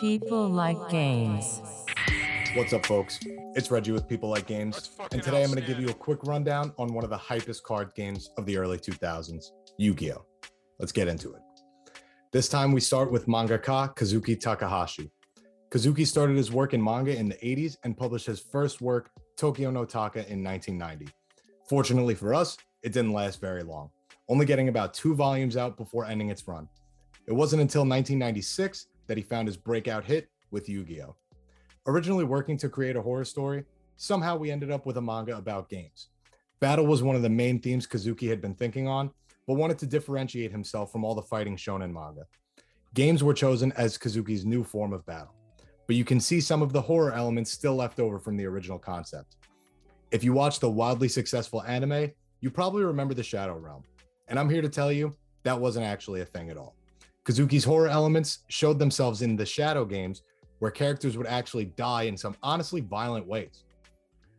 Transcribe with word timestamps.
People 0.00 0.48
like 0.48 0.88
games. 0.88 1.60
What's 2.54 2.72
up, 2.72 2.86
folks? 2.86 3.20
It's 3.54 3.70
Reggie 3.70 3.92
with 3.92 4.08
People 4.08 4.30
Like 4.30 4.46
Games, 4.46 4.92
and 5.12 5.22
today 5.22 5.44
I'm 5.44 5.50
going 5.50 5.60
to 5.60 5.66
give 5.66 5.78
you 5.78 5.90
a 5.90 5.94
quick 5.94 6.20
rundown 6.24 6.72
on 6.78 6.94
one 6.94 7.04
of 7.04 7.10
the 7.10 7.18
hypest 7.18 7.64
card 7.64 7.94
games 7.94 8.30
of 8.38 8.46
the 8.46 8.56
early 8.56 8.78
2000s, 8.78 9.50
Yu 9.76 9.92
Gi 9.92 10.12
Oh! 10.14 10.24
Let's 10.78 10.90
get 10.90 11.06
into 11.06 11.34
it. 11.34 11.42
This 12.32 12.48
time 12.48 12.72
we 12.72 12.80
start 12.80 13.12
with 13.12 13.26
mangaka 13.26 13.94
Kazuki 13.94 14.40
Takahashi. 14.40 15.10
Kazuki 15.68 16.06
started 16.06 16.38
his 16.38 16.50
work 16.50 16.72
in 16.72 16.82
manga 16.82 17.14
in 17.14 17.28
the 17.28 17.36
80s 17.36 17.76
and 17.84 17.94
published 17.94 18.24
his 18.24 18.40
first 18.40 18.80
work, 18.80 19.10
Tokyo 19.36 19.70
no 19.70 19.84
Taka, 19.84 20.20
in 20.30 20.42
1990. 20.42 21.12
Fortunately 21.68 22.14
for 22.14 22.32
us, 22.32 22.56
it 22.82 22.94
didn't 22.94 23.12
last 23.12 23.38
very 23.38 23.62
long, 23.62 23.90
only 24.30 24.46
getting 24.46 24.68
about 24.68 24.94
two 24.94 25.14
volumes 25.14 25.58
out 25.58 25.76
before 25.76 26.06
ending 26.06 26.30
its 26.30 26.48
run. 26.48 26.70
It 27.26 27.32
wasn't 27.34 27.60
until 27.60 27.82
1996 27.82 28.86
that 29.10 29.16
he 29.16 29.24
found 29.24 29.48
his 29.48 29.56
breakout 29.56 30.04
hit 30.04 30.28
with 30.52 30.68
Yu 30.68 30.84
Gi 30.84 31.02
Oh! 31.02 31.16
Originally 31.88 32.22
working 32.22 32.56
to 32.58 32.68
create 32.68 32.94
a 32.94 33.02
horror 33.02 33.24
story, 33.24 33.64
somehow 33.96 34.36
we 34.36 34.52
ended 34.52 34.70
up 34.70 34.86
with 34.86 34.98
a 34.98 35.00
manga 35.00 35.36
about 35.36 35.68
games. 35.68 36.10
Battle 36.60 36.86
was 36.86 37.02
one 37.02 37.16
of 37.16 37.22
the 37.22 37.28
main 37.28 37.58
themes 37.58 37.88
Kazuki 37.88 38.28
had 38.28 38.40
been 38.40 38.54
thinking 38.54 38.86
on, 38.86 39.10
but 39.48 39.54
wanted 39.54 39.78
to 39.78 39.86
differentiate 39.86 40.52
himself 40.52 40.92
from 40.92 41.04
all 41.04 41.16
the 41.16 41.22
fighting 41.22 41.56
shonen 41.56 41.92
manga. 41.92 42.24
Games 42.94 43.24
were 43.24 43.34
chosen 43.34 43.72
as 43.72 43.98
Kazuki's 43.98 44.44
new 44.44 44.62
form 44.62 44.92
of 44.92 45.04
battle, 45.06 45.34
but 45.88 45.96
you 45.96 46.04
can 46.04 46.20
see 46.20 46.40
some 46.40 46.62
of 46.62 46.72
the 46.72 46.80
horror 46.80 47.12
elements 47.12 47.50
still 47.50 47.74
left 47.74 47.98
over 47.98 48.20
from 48.20 48.36
the 48.36 48.46
original 48.46 48.78
concept. 48.78 49.38
If 50.12 50.22
you 50.22 50.32
watch 50.32 50.60
the 50.60 50.70
wildly 50.70 51.08
successful 51.08 51.64
anime, 51.64 52.12
you 52.38 52.48
probably 52.48 52.84
remember 52.84 53.14
the 53.14 53.24
Shadow 53.24 53.56
Realm, 53.56 53.82
and 54.28 54.38
I'm 54.38 54.48
here 54.48 54.62
to 54.62 54.68
tell 54.68 54.92
you 54.92 55.16
that 55.42 55.60
wasn't 55.60 55.86
actually 55.86 56.20
a 56.20 56.26
thing 56.26 56.48
at 56.48 56.56
all. 56.56 56.76
Kazuki's 57.24 57.64
horror 57.64 57.88
elements 57.88 58.40
showed 58.48 58.78
themselves 58.78 59.22
in 59.22 59.36
the 59.36 59.46
Shadow 59.46 59.84
games, 59.84 60.22
where 60.58 60.70
characters 60.70 61.16
would 61.16 61.26
actually 61.26 61.66
die 61.66 62.04
in 62.04 62.16
some 62.16 62.36
honestly 62.42 62.80
violent 62.80 63.26
ways. 63.26 63.64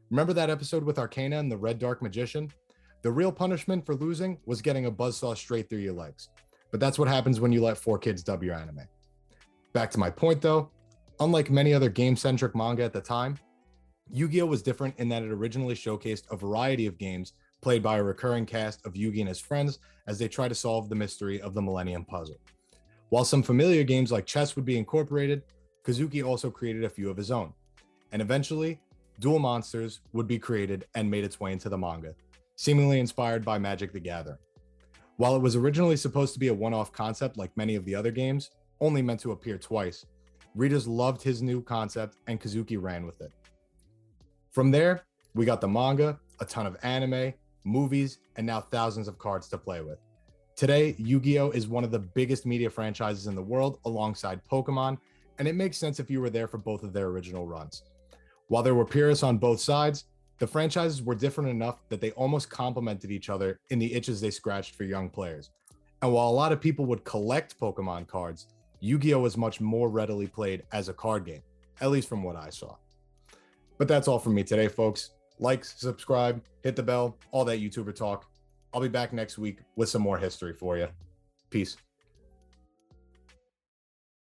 Remember 0.10 0.34
that 0.34 0.50
episode 0.50 0.84
with 0.84 0.98
Arkana 0.98 1.40
and 1.40 1.52
the 1.52 1.58
Red 1.58 1.80
Dark 1.80 2.02
Magician? 2.02 2.52
The 3.02 3.12
real 3.12 3.32
punishment 3.32 3.86
for 3.86 3.96
losing 3.96 4.38
was 4.46 4.62
getting 4.62 4.86
a 4.86 4.92
buzzsaw 4.92 5.36
straight 5.38 5.70
through 5.70 5.80
your 5.80 5.94
legs. 5.94 6.30
But 6.70 6.80
that's 6.80 7.00
what 7.00 7.08
happens 7.08 7.40
when 7.40 7.52
you 7.52 7.64
let 7.64 7.78
4Kids 7.78 8.24
dub 8.24 8.44
your 8.44 8.56
anime. 8.56 8.88
Back 9.74 9.90
to 9.92 10.00
my 10.00 10.10
point 10.10 10.42
though, 10.42 10.70
unlike 11.20 11.50
many 11.50 11.74
other 11.74 11.90
game 11.90 12.16
centric 12.16 12.56
manga 12.56 12.84
at 12.84 12.94
the 12.94 13.02
time, 13.02 13.38
Yu 14.12 14.28
Gi 14.28 14.42
Oh! 14.42 14.46
was 14.46 14.62
different 14.62 14.96
in 14.98 15.08
that 15.10 15.24
it 15.24 15.32
originally 15.32 15.76
showcased 15.76 16.30
a 16.32 16.36
variety 16.36 16.86
of 16.86 16.98
games 16.98 17.34
played 17.62 17.82
by 17.82 17.98
a 17.98 18.04
recurring 18.04 18.46
cast 18.46 18.86
of 18.86 18.94
Yugi 18.94 19.20
and 19.20 19.30
his 19.30 19.40
friends 19.40 19.80
as 20.08 20.20
they 20.20 20.28
try 20.28 20.48
to 20.48 20.56
solve 20.56 20.90
the 20.90 20.96
mystery 20.96 21.40
of 21.42 21.54
the 21.54 21.62
Millennium 21.62 22.04
Puzzle. 22.04 22.40
While 23.12 23.26
some 23.26 23.44
familiar 23.44 23.84
games 23.84 24.10
like 24.10 24.26
chess 24.26 24.56
would 24.56 24.64
be 24.64 24.78
incorporated, 24.78 25.44
Kazuki 25.84 26.26
also 26.26 26.50
created 26.50 26.86
a 26.86 26.90
few 26.90 27.10
of 27.10 27.18
his 27.18 27.30
own. 27.30 27.52
And 28.14 28.22
eventually, 28.22 28.80
Duel 29.20 29.38
Monsters 29.38 30.00
would 30.14 30.28
be 30.28 30.40
created 30.40 30.86
and 30.96 31.12
made 31.12 31.26
its 31.26 31.38
way 31.38 31.52
into 31.52 31.68
the 31.68 31.78
manga, 31.78 32.16
seemingly 32.56 33.02
inspired 33.02 33.44
by 33.44 33.60
Magic 33.60 33.92
the 33.92 34.00
Gathering. 34.00 34.38
While 35.18 35.36
it 35.36 35.42
was 35.42 35.58
originally 35.58 35.98
supposed 35.98 36.34
to 36.36 36.40
be 36.40 36.48
a 36.48 36.54
one 36.54 36.74
off 36.74 36.94
concept 36.94 37.38
like 37.38 37.56
many 37.58 37.76
of 37.76 37.84
the 37.84 37.94
other 37.94 38.12
games, 38.12 38.52
only 38.80 39.02
meant 39.02 39.20
to 39.20 39.34
appear 39.34 39.58
twice, 39.58 40.06
readers 40.56 40.88
loved 40.88 41.22
his 41.22 41.42
new 41.42 41.62
concept 41.62 42.16
and 42.28 42.40
Kazuki 42.40 42.82
ran 42.82 43.06
with 43.06 43.20
it. 43.20 43.34
From 44.52 44.72
there, 44.72 45.02
we 45.36 45.44
got 45.44 45.60
the 45.60 45.68
manga, 45.68 46.18
a 46.40 46.46
ton 46.46 46.66
of 46.66 46.78
anime, 46.82 47.34
movies, 47.66 48.20
and 48.38 48.48
now 48.48 48.62
thousands 48.62 49.10
of 49.10 49.20
cards 49.20 49.50
to 49.50 49.58
play 49.58 49.82
with. 49.82 50.00
Today, 50.62 50.94
Yu 51.00 51.20
Gi 51.20 51.40
Oh! 51.40 51.50
is 51.50 51.68
one 51.68 51.84
of 51.84 51.90
the 51.90 51.98
biggest 51.98 52.46
media 52.46 52.70
franchises 52.70 53.26
in 53.26 53.34
the 53.34 53.42
world 53.42 53.80
alongside 53.86 54.42
Pokemon, 54.46 55.00
and 55.40 55.48
it 55.48 55.56
makes 55.56 55.76
sense 55.76 56.00
if 56.00 56.08
you 56.08 56.22
were 56.22 56.30
there 56.30 56.48
for 56.48 56.60
both 56.60 56.84
of 56.84 56.94
their 56.94 57.08
original 57.08 57.48
runs. 57.48 57.82
While 58.48 58.62
there 58.62 58.76
were 58.76 58.86
purists 58.86 59.24
on 59.24 59.40
both 59.40 59.60
sides, 59.60 60.06
the 60.38 60.46
franchises 60.46 61.02
were 61.02 61.16
different 61.16 61.50
enough 61.50 61.80
that 61.90 62.00
they 62.00 62.12
almost 62.12 62.52
complemented 62.52 63.10
each 63.10 63.28
other 63.28 63.60
in 63.72 63.80
the 63.80 63.92
itches 63.92 64.22
they 64.22 64.30
scratched 64.30 64.76
for 64.76 64.84
young 64.84 65.10
players. 65.10 65.50
And 66.04 66.14
while 66.14 66.30
a 66.30 66.30
lot 66.30 66.52
of 66.52 66.62
people 66.62 66.86
would 66.86 67.04
collect 67.06 67.60
Pokemon 67.60 68.06
cards, 68.06 68.46
Yu 68.82 69.00
Gi 69.00 69.16
Oh! 69.16 69.20
was 69.22 69.38
much 69.38 69.62
more 69.62 69.90
readily 69.90 70.28
played 70.28 70.62
as 70.74 70.90
a 70.90 70.94
card 70.94 71.26
game, 71.26 71.42
at 71.82 71.90
least 71.90 72.08
from 72.08 72.22
what 72.22 72.36
I 72.36 72.52
saw. 72.52 72.76
But 73.80 73.88
that's 73.88 74.08
all 74.08 74.20
from 74.20 74.36
me 74.36 74.44
today, 74.44 74.68
folks. 74.68 75.10
Like, 75.40 75.66
subscribe, 75.66 76.40
hit 76.62 76.76
the 76.76 76.84
bell, 76.84 77.18
all 77.32 77.46
that 77.46 77.60
YouTuber 77.60 77.96
talk. 77.96 78.31
I'll 78.74 78.82
be 78.82 78.88
back 78.88 79.14
next 79.14 79.38
week 79.38 79.60
with 79.76 79.90
some 79.90 80.02
more 80.02 80.18
history 80.18 80.54
for 80.54 80.78
you. 80.78 80.88
Peace. 81.50 81.78